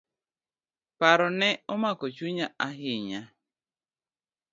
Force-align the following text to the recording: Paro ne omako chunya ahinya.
Paro 0.99 1.27
ne 1.39 1.49
omako 1.73 2.05
chunya 2.15 2.47
ahinya. 2.67 3.21